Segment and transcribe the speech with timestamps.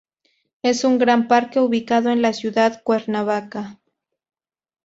[0.63, 3.79] Es un gran parque ubicado en la ciudad Cuernavaca.